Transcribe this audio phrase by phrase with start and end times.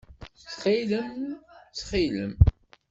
[0.39, 1.21] Ttxil-m!
[1.69, 2.33] Ttxil-m!